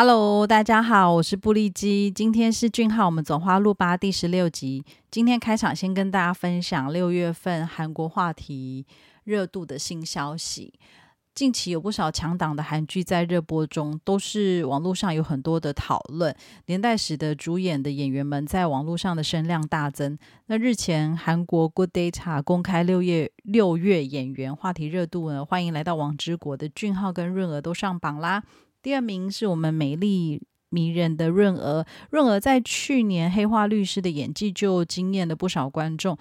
[0.00, 2.08] Hello，大家好，我是布利基。
[2.08, 4.84] 今天是俊浩，我们走花路吧第十六集。
[5.10, 8.86] 今天开场先跟大家分享六月份韩国话题
[9.24, 10.72] 热度的新消息。
[11.34, 16.32] 近期有不少强档的韩剧在热播中，都是网络上有很多的讨论，
[16.66, 20.16] 连带使得主演的演员们在网络上的声量大增。
[20.46, 28.44] 那日前韩国 Good Data 公开六月六月演员话题热度呢，欢迎来到王之国的俊浩跟润儿都上榜啦。
[28.88, 36.16] 第二名是我们美丽迷人的润儿，润儿在去年黑化律师的演技就惊艳了不少观众。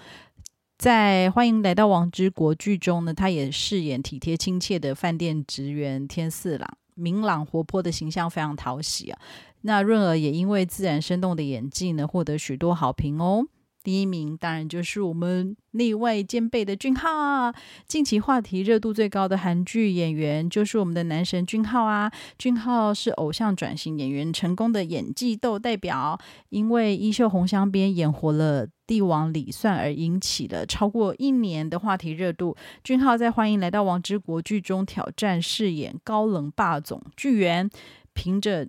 [0.78, 9.20] 在欢迎来到王之国剧中呢，他也饰演体贴亲切的饭店职员天四郎，明朗活泼的形象非常讨喜啊。
[9.62, 13.46] 那润儿也因为自然生动的演技呢，获得许多好评哦。
[13.88, 17.56] 第一名当然就是我们内外兼备的俊浩啊，
[17.88, 22.12] 近期话题热度最高的韩剧演员就是我们的男神俊浩啊。
[22.38, 26.20] 俊浩是偶像转型演员成功的演技斗代表，
[26.50, 32.58] 因为《衣袖红镶边》演活了帝王李算而引起了超过一年的话题热度。
[32.84, 37.70] 俊浩在《欢迎来到王之国》剧中挑战饰演高冷霸总剧员，
[38.14, 38.68] 凭着。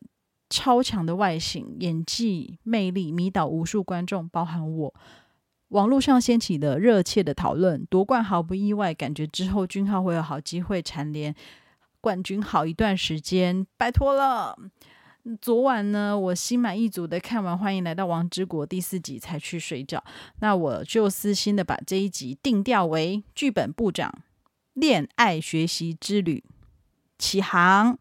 [0.51, 4.95] 超强的外形、演技魅力迷倒无数观众，包含我。
[5.69, 11.35] 网络上掀起的热切的讨论，夺冠毫不意外，感觉之后君浩会有好机会蝉联
[12.01, 14.57] 冠军好一段时间，拜托了。
[15.43, 20.03] 昨晚呢，我心满意足的看完《欢迎来到王之国》第四集才去睡觉，
[20.41, 24.11] 那我就私心的把这一集定调为剧本部长
[24.73, 26.43] 恋爱学习之旅
[27.19, 27.99] 起航。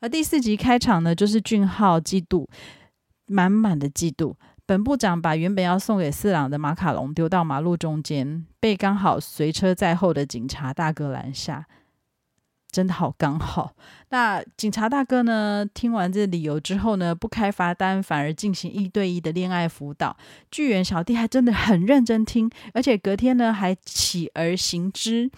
[0.00, 2.46] 而第四集开场呢，就是俊浩嫉妒，
[3.26, 4.34] 满满的嫉妒。
[4.64, 11.66] 本部长把原本要送给四郎的马卡龙丢到马路中间，被刚好随车在后的警察大哥拦下，
[12.70, 13.74] 真的好刚好。
[14.10, 20.16] 那警察大哥呢，听完这理由之后呢，不开罚单，反而进行一对一的恋爱辅导。
[20.50, 25.30] 剧员小弟还真的很认真听，而且隔天呢，还起而行之。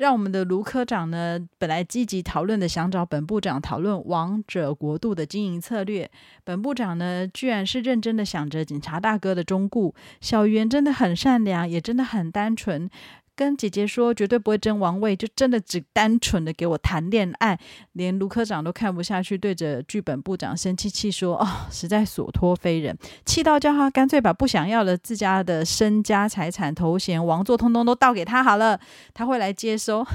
[0.00, 6.10] 让我们的卢科长呢，本来积极讨论的，想找本部长讨论王者国度的经营策略。
[6.42, 9.94] 本部长呢，居然是认真的想着警察大哥的忠固。
[10.22, 12.88] 小圆真的很善良，也真的很单纯。
[13.40, 17.58] 跟姐姐说绝对不会争王位，就真的只单纯的给我谈恋爱，
[17.92, 28.78] 连卢科长都看不下去，对着剧本部长生气气说：“哦，实在所托非人，气到叫他干脆把不想要的自家的身家财产、头衔、王座通通都倒给他好了，
[29.14, 30.06] 他会来接收，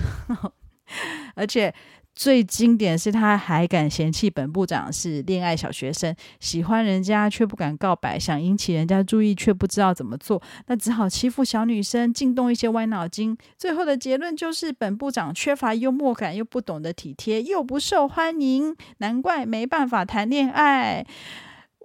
[1.34, 1.74] 而且。”
[2.16, 13.38] 最经典是他还敢嫌弃本部长是恋爱小学生，喜欢人家却不敢告白，想引起人家注意却不知道怎么做，那只好欺负小女生，惊动一些歪脑筋。
[13.58, 21.06] 最后的结论就是本部长缺乏幽默感，又不懂得体贴，又不受欢迎，难怪没办法谈恋爱。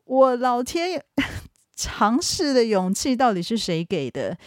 [0.04, 1.02] 我老天，
[1.74, 4.38] 尝试的勇气到底是谁给的？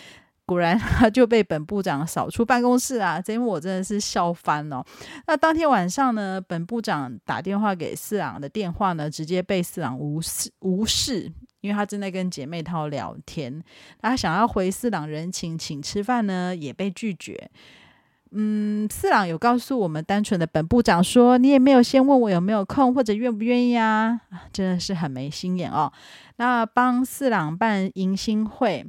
[0.46, 3.22] 果然，他就被本部长扫出办公室啊！
[3.22, 4.86] 这一幕我真的是笑翻了。
[5.26, 11.32] 那当天晚上呢，本部长打电话给四郎的电话呢，直接被四郎无视无视，
[11.62, 13.64] 因为他正在跟姐妹淘聊天。
[14.02, 17.50] 他想要回四郎人情，请吃饭呢，也被拒绝。
[18.32, 24.20] 嗯，四郎有告诉我们，单纯的本部长说：“你也没有先问我有没有空，或者愿不愿意啊？”
[24.52, 25.94] 真的是很没心眼哦。
[26.36, 28.86] 那帮四郎办迎新会。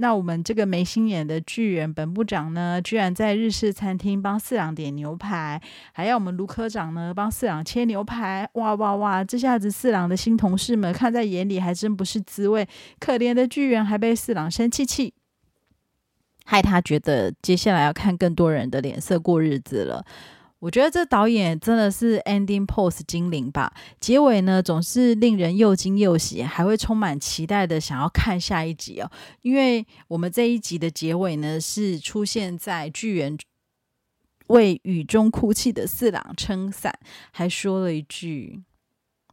[0.00, 5.60] 那我们这个没心眼的剧员本部长呢，居然在日式餐厅帮四郎点牛排，
[5.92, 8.48] 还要我们卢科长呢帮四郎切牛排。
[8.54, 9.22] 哇哇哇！
[9.22, 12.66] 这下子四郎的新同事们看在眼里，还真不是滋味。
[12.98, 15.12] 可怜的剧员还被四郎生气气，
[16.46, 20.04] 害他觉得接下来要看更多人的脸色过日子了。
[20.60, 29.10] 我觉得这导演真的是 ending pose 精灵吧，结尾呢总是令人又惊又喜，还会充满期待的想要看下一集哦。
[29.40, 33.38] 因为我们这一集的结尾呢是出现在巨猿
[34.48, 36.98] 为雨中哭泣的四郎撑伞，
[37.32, 38.62] 还说了一句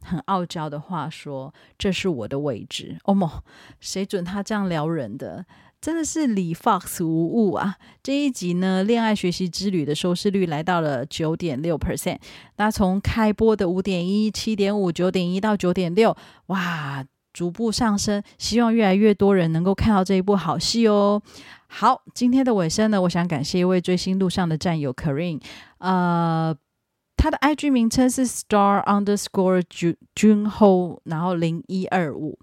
[0.00, 2.98] 很傲娇的话，说这是我的位置。
[3.04, 3.44] 哦莫，
[3.80, 5.44] 谁准他这样撩人的？
[5.80, 7.76] 真的是李 Fox 无误啊！
[8.02, 12.18] 这一集呢，《恋爱学习之旅》的收视率来到了九点六 percent。
[12.56, 16.16] 那从开播的五点一、七点五、九点一到九点六，
[16.46, 18.20] 哇，逐步上升。
[18.38, 21.22] 希望越来越多人能够看到这一部好戏哦。
[21.68, 25.40] 好，今天的尾声呢，我想感谢一位追星路上的战友 Karin，
[25.78, 26.52] 呃，
[27.16, 32.36] 他的 IG 名称是 Star Underscore Jun Junho，然后零一二五。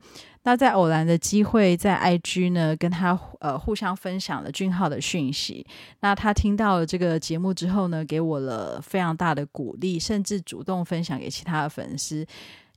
[0.46, 5.66] 那在偶然的机会，在 IG 呢跟他呃互相分享了俊浩的讯息。
[6.02, 12.26] 那他听到了这个节目之后呢，给我了非常大的鼓励，甚至主动分享给其他的粉丝。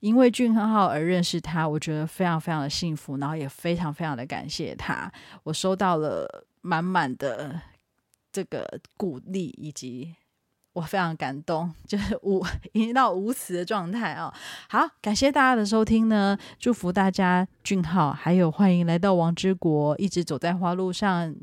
[0.00, 5.12] 因为俊浩而认识他，我觉得非常非常的幸福，然后也非常非常的感谢他。
[5.42, 7.60] 我收到了满满的
[8.32, 10.14] 这个鼓励以及。
[10.78, 12.40] 我非常感动，就是无
[12.72, 14.32] 已经到无词的状态啊！
[14.68, 21.34] 好，感谢大家的收听呢，祝福大家俊浩，还有欢迎来到王之国，一直走在花路上，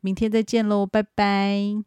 [0.00, 1.84] 明天再见喽，拜拜。